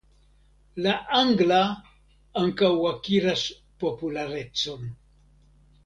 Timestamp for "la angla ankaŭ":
0.85-2.73